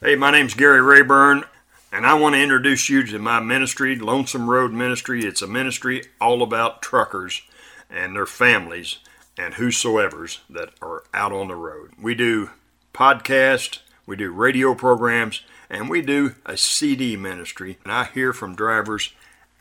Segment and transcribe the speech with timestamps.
[0.00, 1.44] Hey, my name's Gary Rayburn,
[1.92, 5.24] and I want to introduce you to my ministry, Lonesome Road Ministry.
[5.24, 7.42] It's a ministry all about truckers
[7.88, 8.98] and their families
[9.38, 11.92] and whosoever's that are out on the road.
[11.98, 12.50] We do
[12.92, 17.78] podcasts, we do radio programs, and we do a CD ministry.
[17.84, 19.12] And I hear from drivers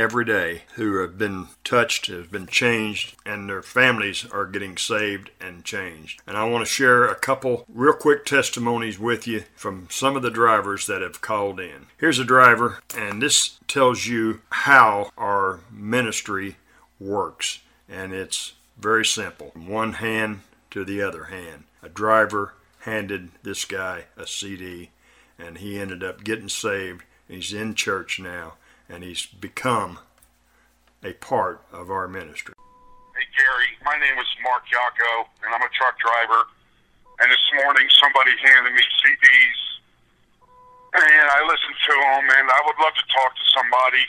[0.00, 5.30] every day who have been touched, have been changed, and their families are getting saved
[5.40, 6.22] and changed.
[6.26, 10.22] And I want to share a couple real quick testimonies with you from some of
[10.22, 11.86] the drivers that have called in.
[11.98, 16.56] Here's a driver, and this tells you how our ministry
[16.98, 17.60] works.
[17.88, 20.40] And it's very simple one hand
[20.70, 21.64] to the other hand.
[21.82, 24.90] A driver handed this guy a CD,
[25.38, 27.02] and he ended up getting saved.
[27.28, 28.54] He's in church now
[28.90, 30.02] and he's become
[31.02, 32.54] a part of our ministry.
[33.14, 36.50] Hey, Gary, my name is Mark Yako, and I'm a truck driver.
[37.22, 39.60] And this morning, somebody handed me CDs,
[40.98, 44.04] and I listened to them, and I would love to talk to somebody.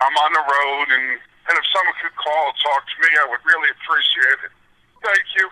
[0.00, 3.26] I'm on the road, and, and if someone could call and talk to me, I
[3.28, 4.52] would really appreciate it.
[5.02, 5.50] Thank you.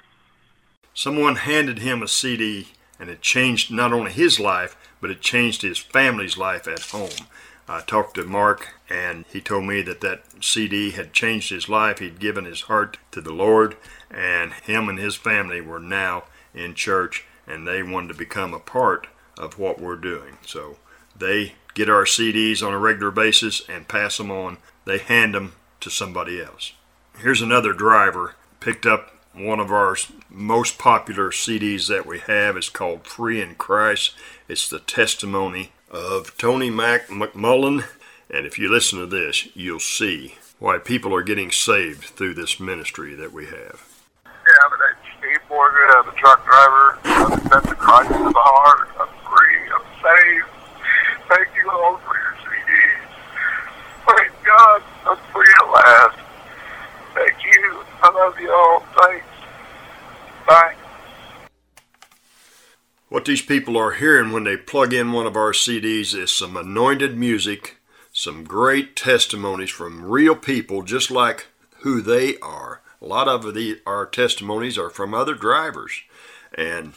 [0.95, 2.69] Someone handed him a CD,
[2.99, 7.27] and it changed not only his life, but it changed his family's life at home.
[7.69, 11.98] I talked to Mark, and he told me that that CD had changed his life.
[11.98, 13.77] He'd given his heart to the Lord,
[14.11, 18.58] and him and his family were now in church, and they wanted to become a
[18.58, 19.06] part
[19.38, 20.38] of what we're doing.
[20.44, 20.77] So
[21.16, 24.58] they get our CDs on a regular basis and pass them on.
[24.84, 26.72] They hand them to somebody else.
[27.19, 29.97] Here's another driver picked up one of our
[30.28, 32.56] most popular CDs that we have.
[32.56, 34.12] It's called Free in Christ.
[34.48, 37.85] It's the testimony of Tony Mac McMullen.
[38.31, 42.61] And if you listen to this, you'll see why people are getting saved through this
[42.61, 43.85] ministry that we have.
[44.25, 45.89] Yeah, my name's Steve Morgan.
[45.89, 46.99] Uh, I'm a truck driver.
[47.05, 48.89] I've accepted Christ in my heart.
[49.01, 49.63] I'm free.
[49.75, 50.49] I'm saved.
[51.29, 53.07] Thank you all for your CDs.
[54.07, 56.19] Thank God I'm free at last.
[57.15, 57.83] Thank you.
[58.03, 58.84] I love you all.
[59.03, 59.27] Thanks.
[63.20, 66.56] What these people are hearing when they plug in one of our CDs is some
[66.56, 67.76] anointed music,
[68.14, 71.48] some great testimonies from real people, just like
[71.81, 72.81] who they are.
[72.98, 76.00] A lot of the, our testimonies are from other drivers,
[76.54, 76.94] and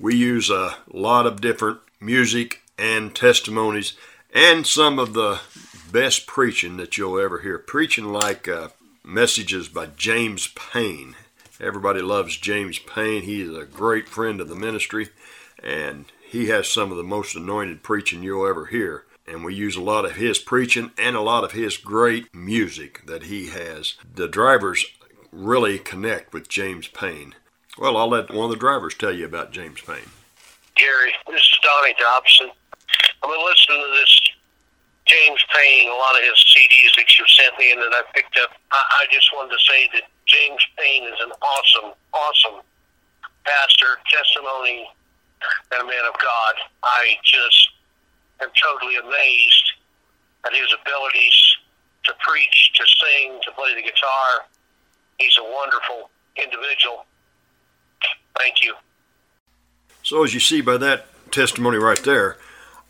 [0.00, 3.92] we use a lot of different music and testimonies,
[4.34, 5.38] and some of the
[5.92, 7.56] best preaching that you'll ever hear.
[7.56, 8.70] Preaching like uh,
[9.04, 11.14] messages by James Payne.
[11.60, 13.22] Everybody loves James Payne.
[13.22, 15.10] He is a great friend of the ministry
[15.62, 19.04] and he has some of the most anointed preaching you'll ever hear.
[19.26, 23.06] And we use a lot of his preaching and a lot of his great music
[23.06, 23.94] that he has.
[24.14, 24.84] The drivers
[25.30, 27.34] really connect with James Payne.
[27.78, 30.10] Well, I'll let one of the drivers tell you about James Payne.
[30.74, 32.50] Gary, this is Donnie Dobson.
[33.22, 34.20] I've been listening to this
[35.06, 38.38] James Payne, a lot of his CDs that you sent me, and that I picked
[38.42, 38.50] up.
[38.72, 42.60] I, I just wanted to say that James Payne is an awesome, awesome
[43.44, 44.88] pastor, testimony
[45.72, 46.54] and a man of God.
[46.82, 47.70] I just
[48.40, 49.72] am totally amazed
[50.46, 51.56] at his abilities
[52.04, 54.46] to preach, to sing, to play the guitar.
[55.18, 57.06] He's a wonderful individual.
[58.38, 58.74] Thank you.
[60.02, 62.38] So, as you see by that testimony right there,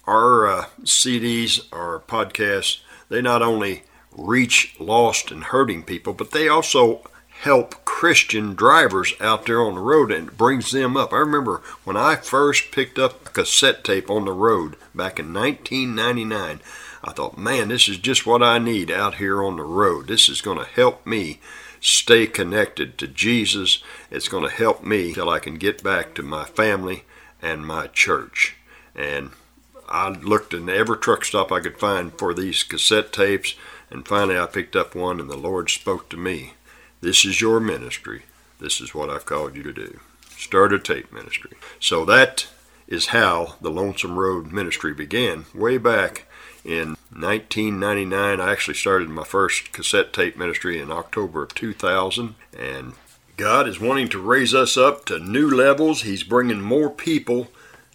[0.06, 3.84] our uh, CDs, our podcasts, they not only
[4.16, 9.80] reach lost and hurting people, but they also help Christian drivers out there on the
[9.80, 11.12] road and brings them up.
[11.12, 15.32] I remember when I first picked up a cassette tape on the road back in
[15.32, 16.58] 1999,
[17.04, 20.08] I thought, man, this is just what I need out here on the road.
[20.08, 21.38] This is going to help me
[21.80, 23.80] stay connected to Jesus.
[24.10, 27.04] It's going to help me till I can get back to my family
[27.40, 28.56] and my church.
[28.96, 29.30] And
[29.88, 33.54] I looked in every truck stop I could find for these cassette tapes,
[33.92, 36.54] and finally I picked up one, and the Lord spoke to me
[37.02, 38.22] this is your ministry.
[38.58, 40.00] This is what I've called you to do.
[40.30, 41.52] Start a tape ministry.
[41.78, 42.46] So that
[42.86, 46.26] is how the Lonesome Road ministry began way back
[46.64, 48.40] in 1999.
[48.40, 52.94] I actually started my first cassette tape ministry in October of 2000 and
[53.36, 56.02] God is wanting to raise us up to new levels.
[56.02, 57.48] He's bringing more people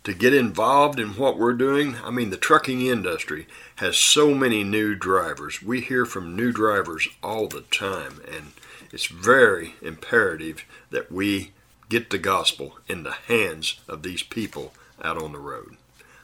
[0.03, 1.95] to get involved in what we're doing.
[2.03, 5.61] I mean, the trucking industry has so many new drivers.
[5.61, 8.51] We hear from new drivers all the time and
[8.91, 11.51] it's very imperative that we
[11.89, 15.77] get the gospel in the hands of these people out on the road.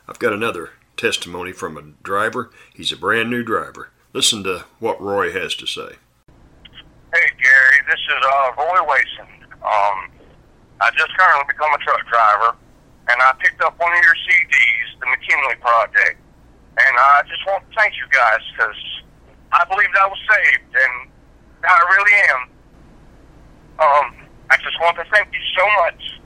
[0.08, 2.52] I've got another testimony from a driver.
[2.74, 3.90] He's a brand new driver.
[4.14, 5.98] Listen to what Roy has to say.
[6.28, 9.28] Hey, Gary, this is uh, Roy Wason.
[9.62, 10.10] Um,
[10.82, 12.58] I just currently become a truck driver,
[13.10, 16.20] and I picked up one of your CDs, the McKinley project.
[16.74, 18.76] And I just want to thank you guys because
[19.52, 21.10] I believed I was saved, and
[21.64, 22.53] I really am.
[24.84, 26.20] Want to thank you so much.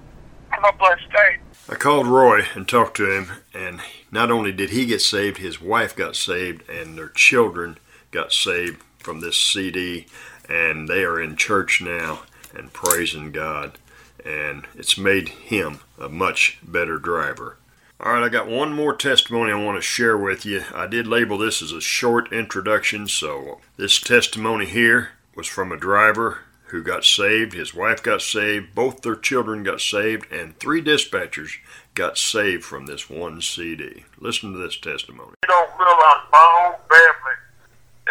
[0.49, 1.37] Have a blessed day.
[1.69, 3.81] I called Roy and talked to him, and
[4.11, 7.77] not only did he get saved, his wife got saved, and their children
[8.09, 10.07] got saved from this CD,
[10.49, 13.77] and they are in church now and praising God,
[14.25, 17.57] and it's made him a much better driver.
[17.99, 20.63] All right, I got one more testimony I want to share with you.
[20.73, 25.77] I did label this as a short introduction, so this testimony here was from a
[25.77, 26.39] driver
[26.69, 27.53] who got saved.
[27.53, 28.75] His wife got saved.
[28.75, 31.51] Both their children got saved, and three dispatchers
[31.95, 34.03] got saved from this one CD.
[34.19, 35.33] Listen to this testimony.
[35.43, 37.37] You don't realize my whole family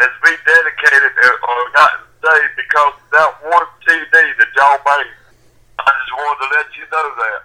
[0.00, 5.14] has been dedicated or gotten saved because that one CD that y'all made.
[5.78, 7.40] I just wanted to let you know that.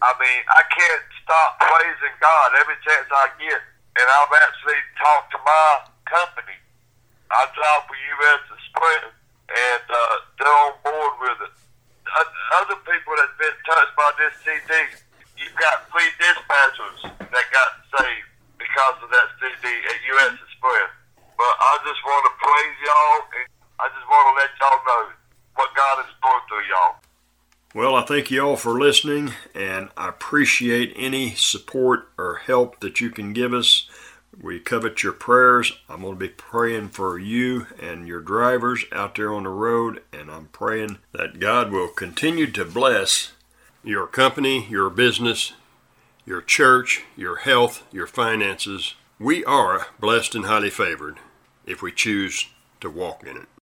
[0.00, 3.60] I mean, I can't stop praising God every chance I get,
[4.00, 5.68] and I've actually talked to my
[6.04, 6.56] company.
[7.30, 8.42] I drive for U.S.
[8.48, 9.19] Express
[9.50, 11.54] and uh, they're on board with it.
[12.10, 14.70] Other people that's been touched by this CD,
[15.38, 20.34] you've got three dispatchers that got saved because of that CD at U.S.
[20.38, 20.90] Express.
[21.38, 23.48] But I just want to praise y'all, and
[23.78, 25.02] I just want to let y'all know
[25.54, 26.94] what God is going through y'all.
[27.72, 33.00] Well, I thank you all for listening, and I appreciate any support or help that
[33.00, 33.88] you can give us.
[34.38, 35.72] We covet your prayers.
[35.88, 40.02] I'm going to be praying for you and your drivers out there on the road,
[40.12, 43.32] and I'm praying that God will continue to bless
[43.82, 45.52] your company, your business,
[46.24, 48.94] your church, your health, your finances.
[49.18, 51.18] We are blessed and highly favored
[51.66, 52.46] if we choose
[52.80, 53.48] to walk in it.